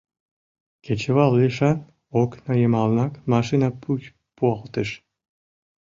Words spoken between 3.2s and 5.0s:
машина пуч пуалтыш.